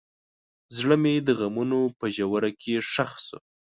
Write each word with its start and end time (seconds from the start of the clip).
زړه 0.77 0.95
مې 1.03 1.13
د 1.27 1.29
غمونو 1.39 1.79
په 1.99 2.05
ژوره 2.15 2.51
کې 2.61 2.73
ښخ 2.91 3.11
شو. 3.25 3.39